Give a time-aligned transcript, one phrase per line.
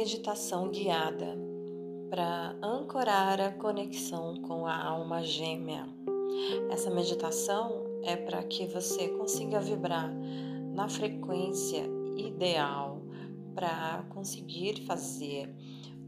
[0.00, 1.36] meditação guiada
[2.08, 5.86] para ancorar a conexão com a alma gêmea.
[6.70, 10.10] Essa meditação é para que você consiga vibrar
[10.72, 11.84] na frequência
[12.16, 13.02] ideal
[13.54, 15.54] para conseguir fazer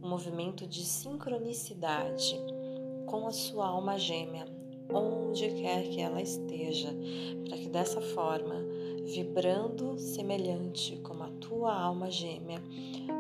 [0.03, 2.35] um movimento de sincronicidade
[3.05, 4.47] com a sua alma gêmea,
[4.89, 6.89] onde quer que ela esteja,
[7.47, 8.55] para que dessa forma,
[9.05, 12.63] vibrando semelhante como a tua alma gêmea,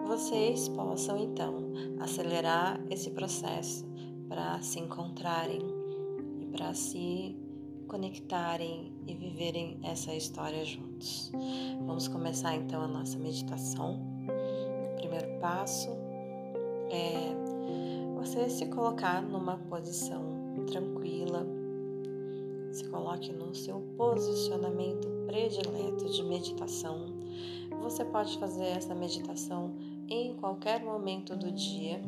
[0.06, 3.84] vocês possam então acelerar esse processo
[4.28, 5.60] para se encontrarem
[6.40, 7.36] e para se
[7.86, 11.30] conectarem e viverem essa história juntos.
[11.86, 14.00] Vamos começar então a nossa meditação.
[14.92, 15.90] O primeiro passo
[16.90, 17.34] é
[18.16, 20.22] você se colocar numa posição
[20.66, 21.46] tranquila.
[22.72, 27.06] Se coloque no seu posicionamento predileto de meditação.
[27.82, 29.74] Você pode fazer essa meditação
[30.12, 32.00] em qualquer momento do dia,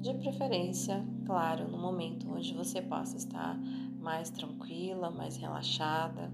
[0.00, 3.58] de preferência, claro, no momento onde você possa estar
[4.00, 6.30] mais tranquila, mais relaxada,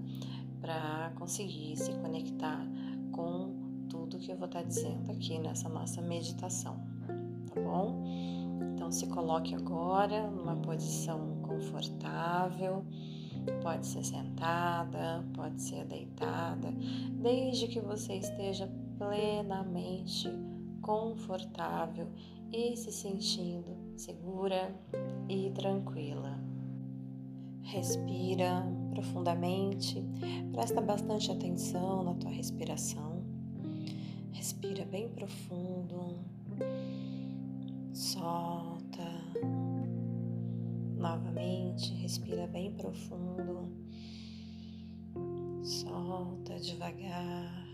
[0.61, 2.65] para conseguir se conectar
[3.11, 6.79] com tudo que eu vou estar dizendo aqui nessa nossa meditação,
[7.53, 8.03] tá bom?
[8.75, 12.85] Então se coloque agora numa posição confortável,
[13.63, 16.71] pode ser sentada, pode ser deitada,
[17.13, 20.29] desde que você esteja plenamente
[20.81, 22.07] confortável
[22.51, 24.73] e se sentindo segura
[25.27, 26.39] e tranquila.
[27.61, 30.03] Respira profundamente,
[30.51, 33.21] presta bastante atenção na tua respiração.
[34.31, 36.15] Respira bem profundo,
[37.93, 39.03] solta.
[40.97, 43.69] Novamente, respira bem profundo,
[45.63, 47.68] solta devagar,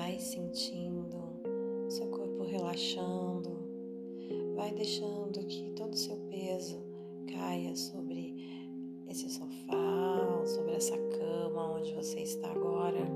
[0.00, 1.18] vai sentindo
[1.90, 3.50] seu corpo relaxando,
[4.56, 6.80] vai deixando que todo o seu peso
[7.30, 8.34] caia sobre
[9.06, 13.06] esse sofá, sobre essa cama onde você está agora.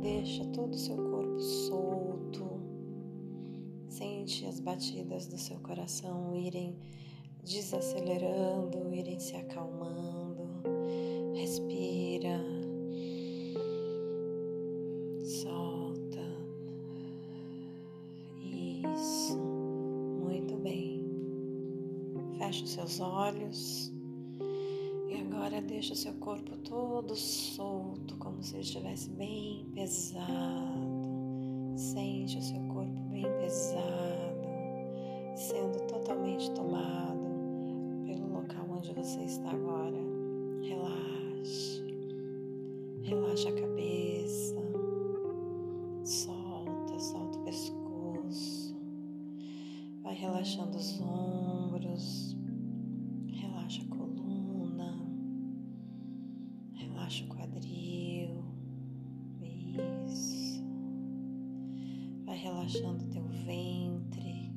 [0.00, 2.60] Deixa todo o seu corpo solto.
[3.86, 6.76] Sente as batidas do seu coração irem
[7.44, 10.48] desacelerando, irem se acalmando.
[11.32, 12.01] Respira.
[22.92, 23.92] Seus olhos.
[25.08, 30.28] E agora deixa o seu corpo todo solto, como se ele estivesse bem pesado.
[31.76, 34.46] Sente o seu corpo bem pesado,
[35.34, 37.26] sendo totalmente tomado
[38.04, 39.98] pelo local onde você está agora.
[40.62, 41.82] Relaxe,
[43.02, 44.62] relaxa a cabeça,
[46.04, 48.76] solta, solta o pescoço,
[50.02, 51.51] vai relaxando os ombros,
[62.72, 64.50] relaxando teu ventre,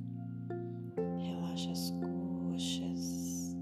[1.20, 3.58] relaxa as coxas,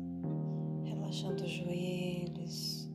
[0.83, 2.89] relaxando os joelhos,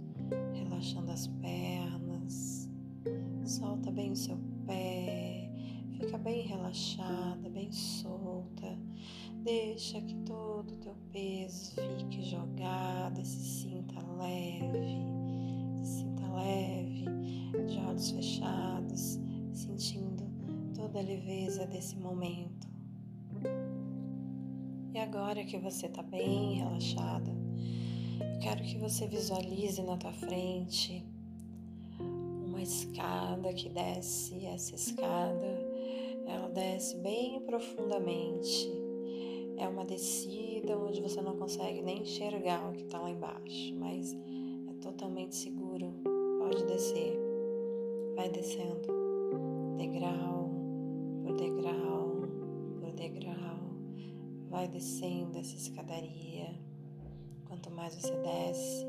[0.55, 2.71] relaxando as pernas,
[3.45, 5.51] solta bem o seu pé,
[5.99, 8.79] fica bem relaxada, bem solta,
[9.43, 13.27] deixa que todo o teu peso fique jogado e
[20.99, 22.67] toda a leveza desse momento.
[24.93, 27.31] E agora que você está bem relaxada,
[28.21, 31.05] eu quero que você visualize na tua frente
[32.01, 35.47] uma escada que desce, essa escada
[36.27, 38.69] ela desce bem profundamente.
[39.57, 44.15] É uma descida onde você não consegue nem enxergar o que está lá embaixo, mas
[44.15, 45.95] é totalmente seguro.
[46.39, 47.17] Pode descer,
[48.17, 48.87] vai descendo,
[49.77, 50.38] degrau
[51.29, 52.27] por degrau
[52.81, 53.59] por degrau,
[54.49, 56.59] vai descendo essa escadaria.
[57.47, 58.87] Quanto mais você desce,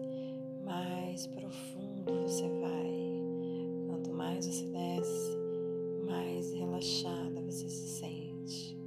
[0.66, 3.88] mais profundo você vai.
[3.88, 5.38] Quanto mais você desce,
[6.08, 8.78] mais relaxada você se sente.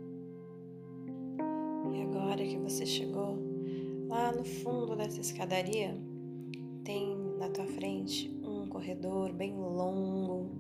[1.93, 3.37] E agora que você chegou
[4.09, 5.95] lá no fundo dessa escadaria,
[6.85, 10.51] tem na tua frente um corredor bem longo.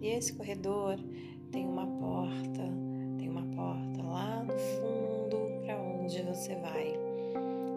[0.00, 0.98] E esse corredor
[1.52, 2.62] tem uma porta,
[3.18, 6.94] tem uma porta lá no fundo para onde você vai.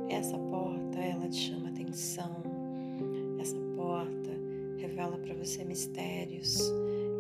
[0.10, 2.42] Essa porta, ela te chama atenção.
[3.38, 4.32] Essa porta
[4.78, 6.58] revela para você mistérios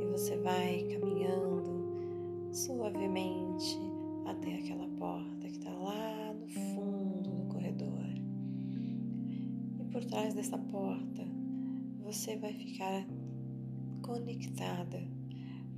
[0.01, 3.77] e você vai caminhando suavemente
[4.25, 8.07] até aquela porta que está lá no fundo do corredor.
[9.77, 11.27] E por trás dessa porta
[12.01, 13.05] você vai ficar
[14.01, 15.14] conectada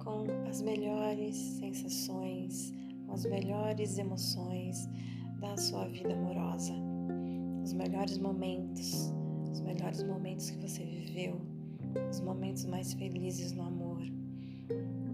[0.07, 2.73] com as melhores sensações,
[3.05, 4.87] com as melhores emoções
[5.41, 6.73] da sua vida amorosa,
[7.61, 9.11] os melhores momentos,
[9.51, 11.41] os melhores momentos que você viveu,
[12.09, 14.01] os momentos mais felizes no amor,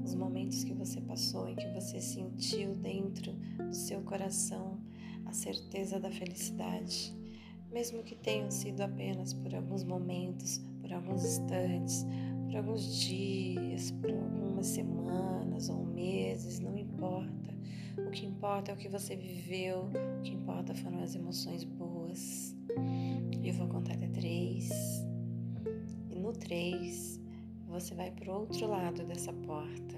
[0.06, 4.80] os momentos que você passou em que você sentiu dentro do seu coração
[5.25, 7.18] a certeza da felicidade,
[7.72, 12.06] mesmo que tenham sido apenas por alguns momentos, por alguns instantes,
[12.46, 17.54] por alguns dias, por algumas semanas ou meses, não importa.
[18.07, 19.89] O que importa é o que você viveu,
[20.19, 22.56] o que importa foram as emoções boas.
[23.44, 24.69] Eu vou contar até três.
[26.10, 27.19] E no três,
[27.68, 29.93] você vai para o outro lado dessa porta.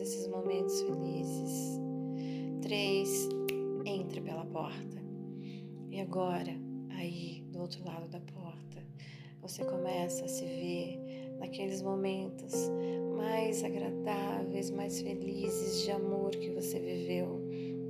[0.00, 1.78] Desses momentos felizes.
[2.62, 3.28] Três,
[3.84, 4.96] entre pela porta.
[5.90, 6.56] E agora,
[6.90, 8.82] aí do outro lado da porta,
[9.42, 12.54] você começa a se ver naqueles momentos
[13.14, 17.38] mais agradáveis, mais felizes de amor que você viveu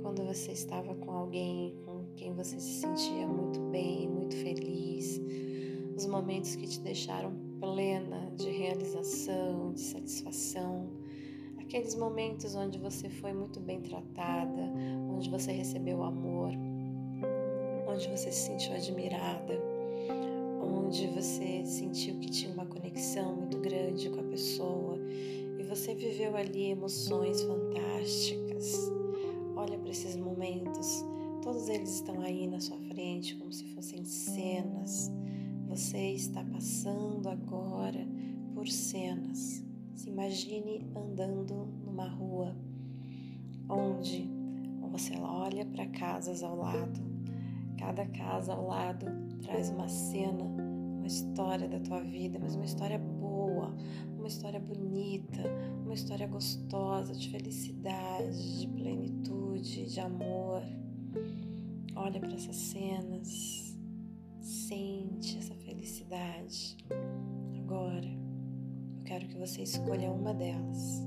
[0.01, 5.21] quando você estava com alguém com quem você se sentia muito bem, muito feliz,
[5.95, 11.00] os momentos que te deixaram plena de realização, de satisfação,
[11.71, 14.61] aqueles momentos onde você foi muito bem tratada,
[15.09, 16.51] onde você recebeu amor,
[17.87, 19.57] onde você se sentiu admirada
[20.61, 24.99] onde você sentiu que tinha uma conexão muito grande com a pessoa
[25.57, 28.91] e você viveu ali emoções fantásticas.
[29.55, 31.05] Olha para esses momentos,
[31.41, 35.09] todos eles estão aí na sua frente como se fossem cenas.
[35.69, 38.05] Você está passando agora
[38.53, 39.63] por cenas.
[39.95, 42.55] Se imagine andando numa rua
[43.69, 44.29] onde
[44.91, 46.99] você olha para casas ao lado.
[47.77, 49.05] Cada casa ao lado
[49.41, 50.43] traz uma cena
[51.01, 53.75] uma história da tua vida, mas uma história boa,
[54.15, 55.41] uma história bonita,
[55.83, 60.61] uma história gostosa, de felicidade, de plenitude, de amor.
[61.95, 63.75] Olha para essas cenas,
[64.39, 66.77] sente essa felicidade.
[67.57, 68.20] Agora,
[69.11, 71.03] quero que você escolha uma delas.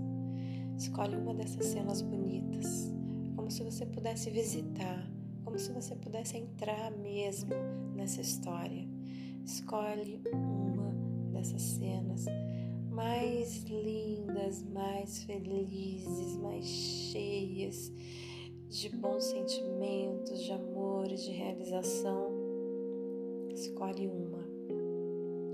[0.76, 2.92] Escolhe uma dessas cenas bonitas,
[3.34, 5.10] como se você pudesse visitar,
[5.42, 7.54] como se você pudesse entrar mesmo
[7.94, 8.86] nessa história
[9.42, 10.92] Escolhe uma
[11.32, 12.26] dessas cenas
[12.90, 17.90] mais lindas, mais felizes, mais cheias
[18.68, 22.30] de bons sentimentos, de amor e de realização.
[23.50, 24.46] Escolhe uma.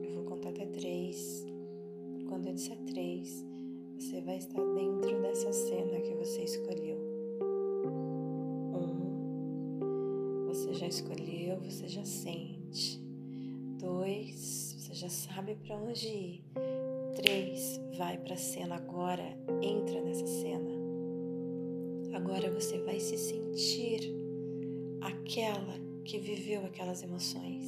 [0.02, 1.39] Eu vou contar até três.
[2.40, 3.44] Quando eu disser três,
[3.98, 6.96] você vai estar dentro dessa cena que você escolheu.
[8.74, 9.76] Um,
[10.46, 12.98] você já escolheu, você já sente.
[13.78, 16.42] Dois, você já sabe para onde ir.
[17.14, 20.70] Três, vai para a cena agora, entra nessa cena.
[22.14, 24.14] Agora você vai se sentir
[25.02, 25.74] aquela
[26.06, 27.66] que viveu aquelas emoções.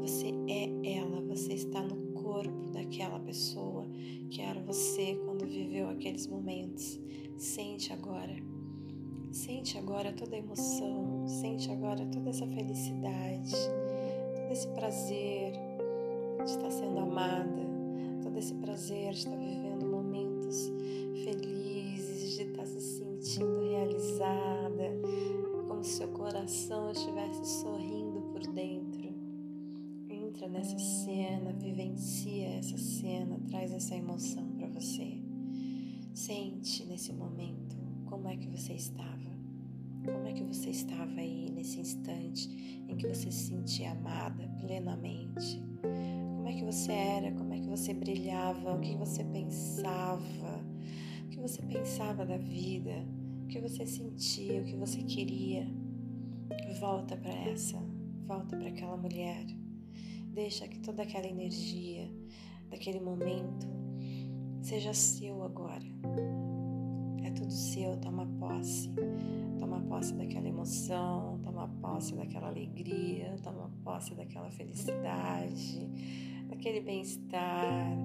[0.00, 3.86] Você é ela, você está no corpo daquela pessoa
[4.30, 6.98] que era você quando viveu aqueles momentos.
[7.38, 8.34] Sente agora.
[9.30, 13.54] Sente agora toda a emoção, sente agora toda essa felicidade
[14.46, 15.52] todo esse prazer
[16.38, 17.66] de estar sendo amada,
[18.22, 19.95] todo esse prazer de estar vivendo
[33.66, 35.20] traz essa emoção para você.
[36.14, 39.26] Sente nesse momento como é que você estava.
[40.04, 42.48] Como é que você estava aí nesse instante
[42.88, 45.60] em que você se sentia amada plenamente?
[45.82, 47.32] Como é que você era?
[47.32, 48.76] Como é que você brilhava?
[48.76, 50.64] O que você pensava?
[51.24, 53.04] O que você pensava da vida?
[53.44, 54.62] O que você sentia?
[54.62, 55.66] O que você queria?
[56.78, 57.78] Volta para essa,
[58.26, 59.44] volta para aquela mulher.
[60.32, 62.08] Deixa que toda aquela energia
[62.76, 63.66] daquele momento
[64.60, 65.84] seja seu agora.
[67.24, 68.92] É tudo seu, toma posse
[69.58, 75.90] toma posse daquela emoção, toma posse daquela alegria, toma posse daquela felicidade,
[76.52, 77.96] aquele bem-estar,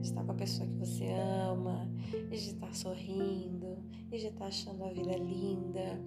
[0.00, 1.08] de estar com a pessoa que você
[1.50, 1.90] ama,
[2.30, 6.00] de estar sorrindo, de estar achando a vida linda,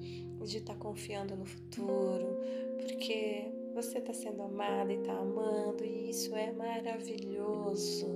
[0.46, 2.40] de estar confiando no futuro,
[2.80, 8.08] porque você está sendo amada e está amando, e isso é maravilhoso.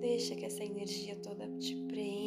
[0.00, 2.23] Deixa que essa energia toda te preencha,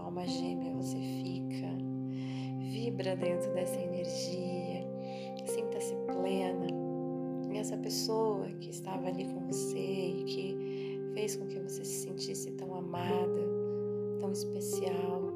[0.00, 1.68] tua alma gêmea você fica.
[2.72, 4.86] Vibra dentro dessa energia,
[5.46, 6.66] sinta-se plena.
[7.52, 12.06] E essa pessoa que estava ali com você e que fez com que você se
[12.06, 13.42] sentisse tão amada,
[14.20, 15.32] tão especial,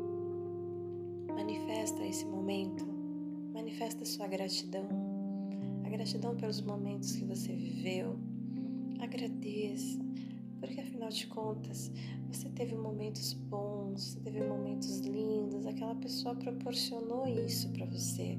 [1.29, 2.87] manifesta esse momento,
[3.53, 4.89] manifesta sua gratidão,
[5.85, 8.17] a gratidão pelos momentos que você viveu.
[9.01, 9.99] Agradeça,
[10.61, 11.91] porque afinal de contas
[12.29, 13.74] você teve momentos bons,
[14.23, 18.39] teve momentos lindos, aquela pessoa proporcionou isso para você.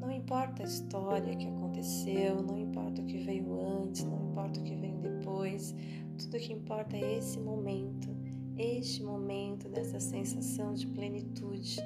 [0.00, 4.62] Não importa a história que aconteceu, não importa o que veio antes, não importa o
[4.62, 5.74] que veio depois,
[6.16, 8.08] tudo que importa é esse momento,
[8.56, 11.78] este momento dessa sensação de plenitude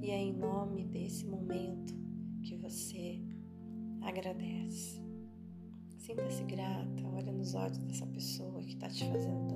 [0.00, 1.94] e é em nome desse momento
[2.42, 3.20] que você
[4.02, 5.02] agradece.
[5.98, 9.47] Sinta-se grata, olha nos olhos dessa pessoa que está te fazendo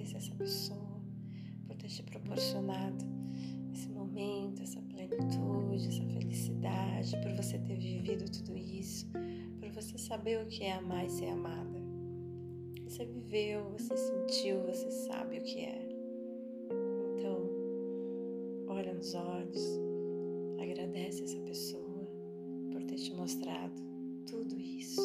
[0.00, 1.02] Agradeça essa pessoa
[1.66, 3.04] por ter te proporcionado
[3.70, 9.06] esse momento, essa plenitude, essa felicidade, por você ter vivido tudo isso,
[9.60, 11.78] por você saber o que é amar e ser amada.
[12.84, 15.88] Você viveu, você sentiu, você sabe o que é.
[17.18, 17.50] Então,
[18.68, 19.62] olha nos olhos,
[20.58, 22.08] agradece essa pessoa
[22.72, 23.82] por ter te mostrado
[24.26, 25.02] tudo isso,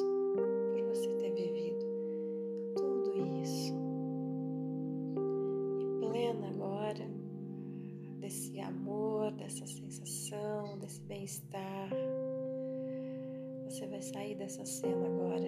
[11.25, 11.89] bem-estar.
[13.65, 15.47] Você vai sair dessa cena agora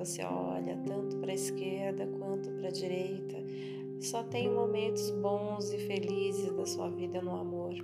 [0.00, 3.36] você olha, tanto para a esquerda quanto para a direita,
[4.00, 7.74] só tem momentos bons e felizes da sua vida no amor.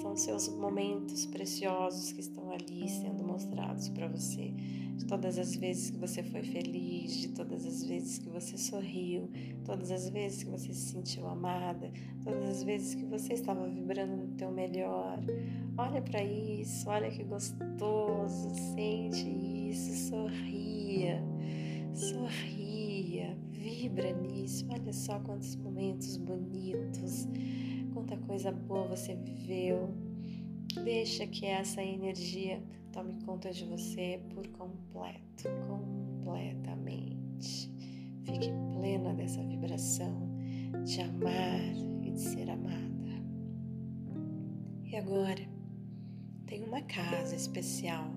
[0.00, 4.54] São seus momentos preciosos que estão ali sendo mostrados para você.
[4.96, 9.28] De todas as vezes que você foi feliz, de todas as vezes que você sorriu,
[9.64, 11.92] todas as vezes que você se sentiu amada,
[12.24, 15.18] todas as vezes que você estava vibrando no teu melhor.
[15.76, 19.28] Olha para isso, olha que gostoso, sente
[19.70, 19.92] isso,
[20.90, 21.22] sorria,
[21.94, 24.66] sorria, vibra nisso.
[24.70, 27.28] Olha só quantos momentos bonitos,
[27.94, 29.94] quanta coisa boa você viveu.
[30.82, 37.72] Deixa que essa energia tome conta de você por completo, completamente.
[38.24, 40.28] Fique plena dessa vibração
[40.84, 41.62] de amar
[42.02, 42.80] e de ser amada.
[44.84, 45.48] E agora,
[46.46, 48.10] tem uma casa especial,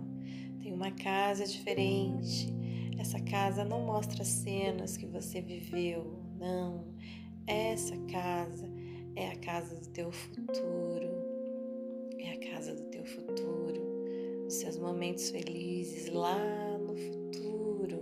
[0.60, 2.63] tem uma casa diferente
[3.04, 6.86] essa casa não mostra cenas que você viveu, não.
[7.46, 8.66] Essa casa
[9.14, 11.10] é a casa do teu futuro.
[12.18, 14.46] É a casa do teu futuro.
[14.48, 18.00] Os seus momentos felizes lá no futuro.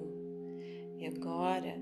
[1.00, 1.76] E agora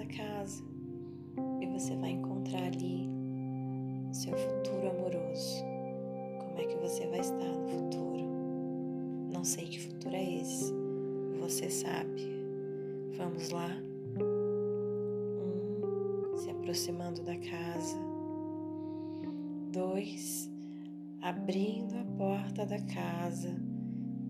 [0.00, 0.64] na casa
[1.60, 3.06] e você vai encontrar ali
[4.12, 5.62] seu futuro amoroso.
[6.38, 8.24] Como é que você vai estar no futuro?
[9.30, 10.72] Não sei que futuro é esse.
[11.38, 12.28] Você sabe.
[13.16, 13.68] Vamos lá?
[15.38, 17.98] Um, se aproximando da casa.
[19.70, 20.50] Dois,
[21.20, 23.54] abrindo a porta da casa.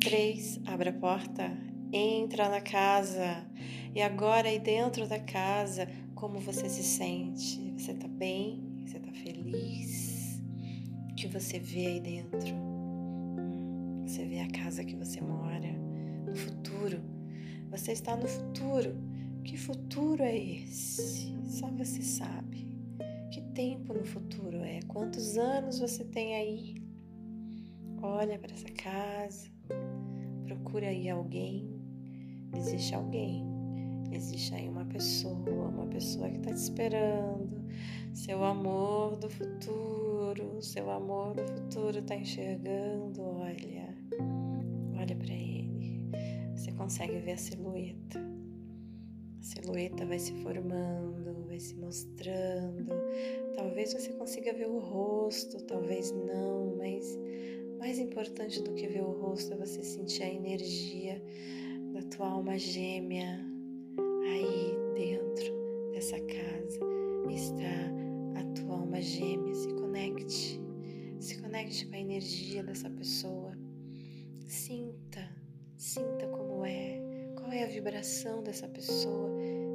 [0.01, 1.51] Três, abre a porta,
[1.93, 3.47] entra na casa.
[3.95, 7.75] E agora aí dentro da casa, como você se sente?
[7.77, 8.85] Você tá bem?
[8.87, 10.41] Você tá feliz?
[11.11, 12.55] O que você vê aí dentro?
[14.07, 15.73] Você vê a casa que você mora
[16.27, 17.01] no futuro.
[17.71, 18.95] Você está no futuro.
[19.45, 21.35] Que futuro é esse?
[21.47, 22.79] Só você sabe.
[23.33, 24.81] Que tempo no futuro é?
[24.87, 26.75] Quantos anos você tem aí?
[28.03, 29.49] Olha para essa casa.
[30.45, 31.80] Procura aí alguém
[32.57, 33.45] existe alguém,
[34.13, 37.65] existe aí uma pessoa, uma pessoa que está te esperando,
[38.13, 43.95] seu amor do futuro, seu amor do futuro está enxergando, olha,
[44.99, 46.11] olha para ele,
[46.55, 48.19] você consegue ver a silhueta.
[48.19, 52.93] A silhueta vai se formando, vai se mostrando.
[53.55, 57.19] Talvez você consiga ver o rosto, talvez não, mas
[57.79, 61.23] mais importante do que ver o rosto é você sentir a energia
[61.93, 63.41] da tua alma gêmea
[64.25, 66.81] aí dentro dessa casa
[67.29, 69.55] está a tua alma gêmea.
[69.55, 70.61] Se conecte,
[71.19, 73.53] se conecte com a energia dessa pessoa.
[74.47, 75.29] Sinta,
[75.77, 77.01] sinta como é,
[77.37, 79.31] qual é a vibração dessa pessoa,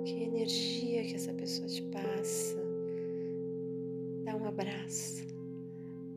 [0.05, 2.57] que energia que essa pessoa te passa.
[4.23, 5.25] Dá um abraço.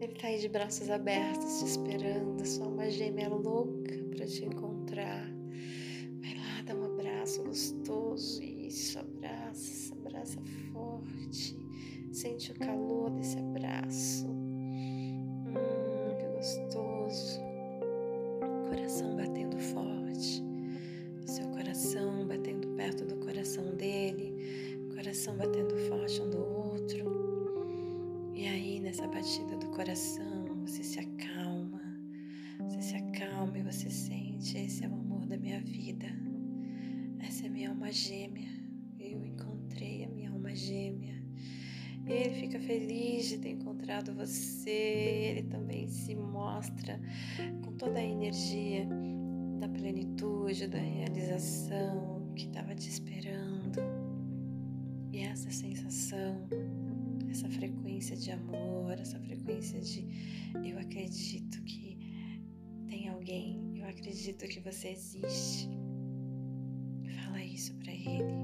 [0.00, 5.38] Ele está aí de braços abertos, te esperando, sua alma gêmea louca para te encontrar
[7.28, 8.42] abraço gostoso.
[8.42, 10.40] Isso, abraça, abraça
[10.73, 11.56] forte.
[12.11, 14.26] Sente o calor desse abraço.
[14.26, 15.54] Hum,
[16.18, 17.40] que gostoso.
[18.70, 20.42] Coração batendo forte.
[21.22, 24.88] O seu coração batendo perto do coração dele.
[24.94, 27.68] Coração batendo forte um do outro.
[28.33, 31.83] E aí, nessa batida do coração, você se acalma.
[32.61, 36.07] Você se acalma e você sente: esse é o amor da minha vida
[37.29, 38.49] essa é minha alma gêmea.
[38.99, 41.23] Eu encontrei a minha alma gêmea.
[42.07, 44.71] Ele fica feliz de ter encontrado você.
[44.71, 46.99] Ele também se mostra
[47.62, 48.88] com toda a energia
[49.61, 53.79] da plenitude, da realização que estava te esperando.
[55.12, 56.49] E essa sensação,
[57.31, 60.09] essa frequência de amor, essa frequência de
[60.64, 61.99] eu acredito que
[62.88, 65.69] tem alguém, eu acredito que você existe
[67.59, 68.37] isso para ele.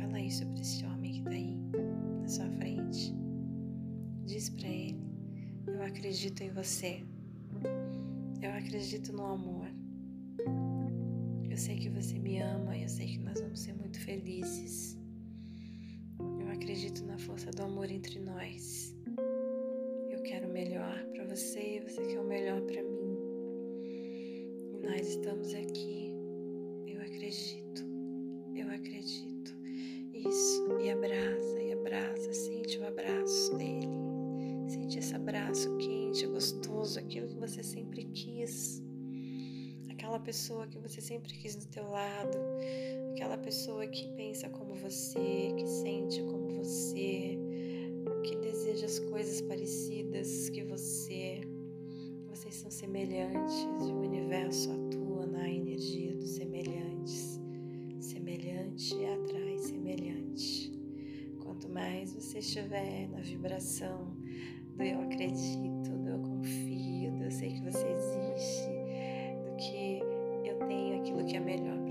[0.00, 1.54] Fala isso para esse homem que está aí
[2.22, 3.14] na sua frente.
[4.24, 5.04] Diz para ele:
[5.66, 7.04] Eu acredito em você.
[8.40, 9.68] Eu acredito no amor.
[11.48, 14.98] Eu sei que você me ama e eu sei que nós vamos ser muito felizes.
[16.40, 18.96] Eu acredito na força do amor entre nós.
[20.10, 23.12] Eu quero o melhor para você e você quer o melhor para mim.
[23.84, 26.14] E nós estamos aqui.
[26.86, 27.61] Eu acredito
[28.82, 29.54] acredito.
[30.12, 33.88] Isso, e abraça, e abraça, sente o abraço dele.
[34.68, 38.82] Sente esse abraço quente, gostoso, aquilo que você sempre quis.
[39.88, 42.36] Aquela pessoa que você sempre quis do teu lado,
[43.12, 47.38] aquela pessoa que pensa como você, que sente como você,
[48.24, 51.40] que deseja as coisas parecidas que você.
[52.28, 53.54] Vocês são semelhantes
[53.86, 56.82] e o universo atua na energia dos semelhantes
[58.42, 60.72] semelhante atrai semelhante.
[61.40, 64.16] Quanto mais você estiver na vibração
[64.76, 68.68] do eu acredito, do eu confio, do eu sei que você existe,
[69.44, 70.00] do que
[70.48, 71.81] eu tenho aquilo que é melhor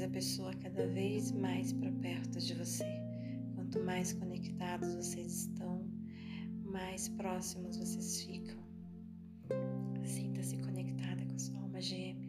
[0.00, 2.84] traz a pessoa cada vez mais para perto de você.
[3.54, 5.86] Quanto mais conectados vocês estão,
[6.64, 8.62] mais próximos vocês ficam.
[10.02, 12.19] Sinta-se conectada com sua alma gêmea.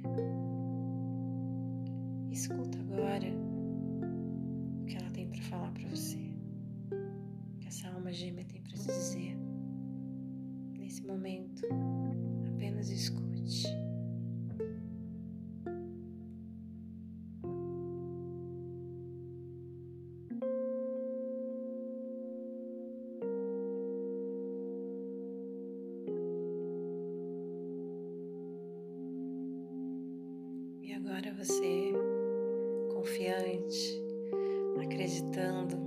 [35.01, 35.77] Acreditando,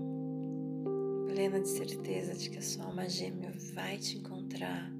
[1.28, 4.92] plena de certeza de que a sua alma gêmea vai te encontrar,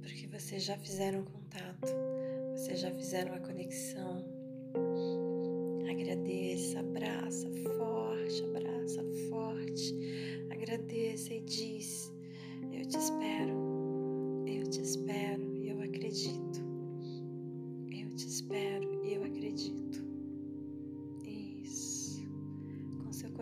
[0.00, 1.92] porque vocês já fizeram contato,
[2.52, 4.24] vocês já fizeram a conexão.
[5.86, 9.94] Agradeça, abraça forte, abraça forte,
[10.50, 12.10] agradeça e diz:
[12.72, 15.25] Eu te espero, eu te espero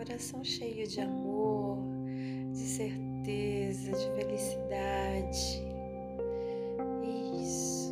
[0.05, 1.79] coração cheio de amor,
[2.51, 5.63] de certeza, de felicidade.
[7.41, 7.91] Isso.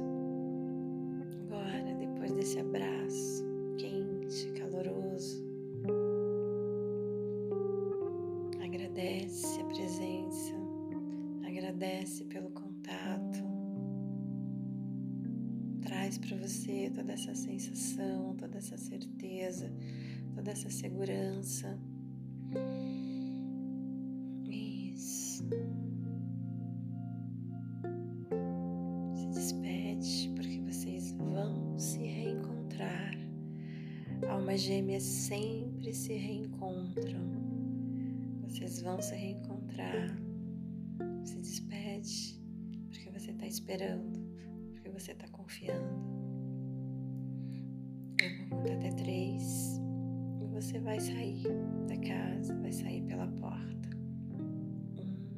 [1.41, 3.43] Agora, depois desse abraço
[3.79, 5.43] quente, caloroso,
[8.63, 10.53] agradece a presença,
[11.47, 13.43] agradece pelo contato.
[15.81, 19.73] Traz para você toda essa sensação, toda essa certeza,
[20.35, 21.75] toda essa segurança.
[24.49, 25.43] Isso.
[29.15, 33.13] Se despede, porque vocês vão se reencontrar.
[34.29, 37.21] Almas gêmeas sempre se reencontram.
[38.41, 40.17] Vocês vão se reencontrar.
[41.23, 42.41] Se despede,
[42.89, 44.19] porque você está esperando,
[44.73, 46.13] porque você está confiando.
[48.21, 49.72] Eu vou contar até três
[50.63, 51.43] você vai sair
[51.89, 53.89] da casa, vai sair pela porta.
[54.31, 55.35] Um,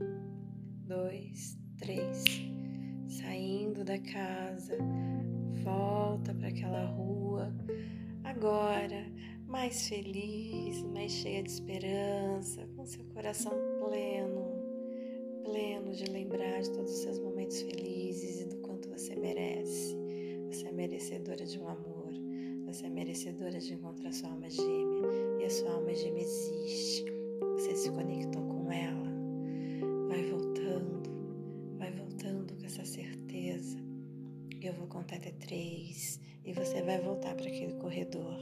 [0.85, 2.23] dois, três.
[3.07, 4.77] Saindo da casa,
[5.63, 7.51] volta para aquela rua.
[8.23, 9.03] Agora,
[9.47, 14.45] mais feliz, mais cheia de esperança, com seu coração pleno,
[15.43, 19.97] pleno de lembrar de todos os seus momentos felizes e do quanto você merece.
[20.51, 21.94] Você é merecedora de um amor,
[22.75, 25.09] você é merecedora de encontrar sua alma gêmea
[25.39, 27.05] e a sua alma gêmea existe.
[27.53, 29.07] Você se conectou com ela.
[30.09, 31.09] Vai voltando,
[31.77, 33.77] vai voltando com essa certeza.
[34.61, 38.37] Eu vou contar até três e você vai voltar para aquele corredor.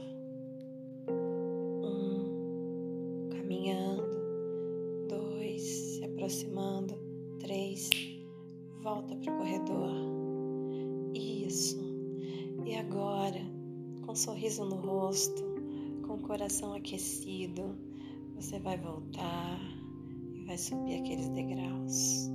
[1.84, 4.02] Um, caminhando.
[5.08, 6.98] Dois, se aproximando.
[7.38, 7.88] Três,
[8.82, 10.13] volta para o corredor.
[14.14, 15.42] Um sorriso no rosto,
[16.06, 17.76] com o coração aquecido,
[18.36, 19.58] você vai voltar
[20.32, 22.30] e vai subir aqueles degraus.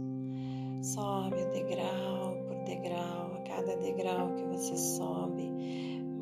[0.81, 5.49] Sobe degrau por degrau, a cada degrau que você sobe,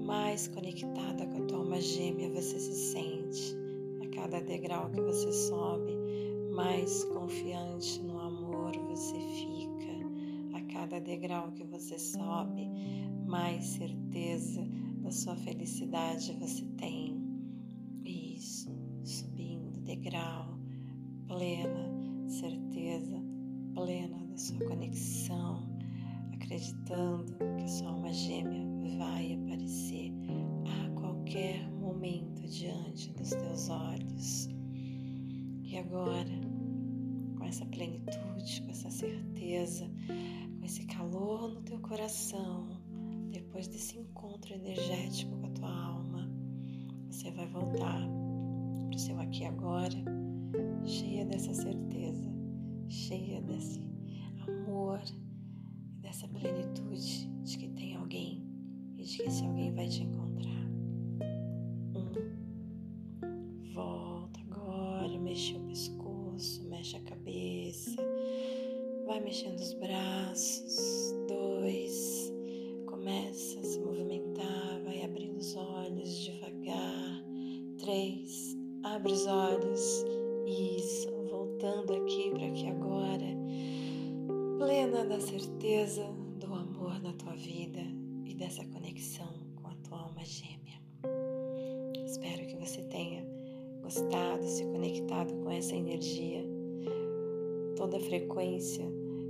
[0.05, 3.57] mais conectada com a tua alma gêmea você se sente.
[4.03, 5.97] A cada degrau que você sobe,
[6.51, 10.55] mais confiante no amor você fica.
[10.55, 12.69] A cada degrau que você sobe,
[13.25, 14.63] mais certeza
[15.07, 17.15] da sua felicidade você tem.
[18.03, 18.69] Isso,
[19.05, 20.59] subindo degrau,
[21.27, 21.89] plena
[22.27, 23.17] certeza,
[23.73, 25.65] plena da sua conexão,
[26.33, 28.67] acreditando que sua alma gêmea
[28.97, 30.11] vai aparecer
[30.65, 34.49] a qualquer momento diante dos teus olhos.
[35.63, 36.41] E agora,
[37.37, 39.89] com essa plenitude, com essa certeza,
[40.59, 42.76] com esse calor no teu coração,
[43.57, 46.31] depois desse encontro energético com a tua alma,
[47.09, 48.07] você vai voltar
[48.87, 49.95] para o seu aqui agora,
[50.85, 52.29] cheia dessa certeza,
[52.87, 53.81] cheia desse
[54.47, 55.01] amor
[56.01, 58.45] dessa plenitude de que tem alguém
[58.95, 60.67] e de que esse alguém vai te encontrar.
[61.95, 62.13] Um,
[63.73, 67.95] volta agora, mexe o pescoço, mexe a cabeça,
[69.07, 70.96] vai mexendo os braços.
[77.87, 80.03] Três, abre os olhos.
[80.45, 83.25] Isso, voltando aqui para aqui agora,
[84.57, 86.03] plena da certeza
[86.37, 87.79] do amor na tua vida
[88.25, 90.81] e dessa conexão com a tua alma gêmea.
[92.05, 93.25] Espero que você tenha
[93.81, 96.43] gostado, se conectado com essa energia,
[97.77, 98.83] toda a frequência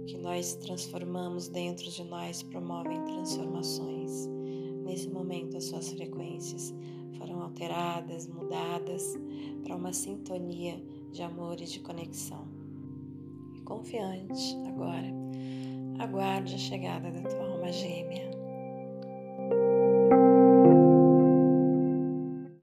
[0.07, 4.27] que nós transformamos dentro de nós promovem transformações.
[4.83, 6.73] Nesse momento, as suas frequências
[7.17, 9.17] foram alteradas, mudadas
[9.63, 12.47] para uma sintonia de amor e de conexão.
[13.55, 15.07] E confiante agora.
[15.99, 18.36] Aguarde a chegada da tua alma gêmea.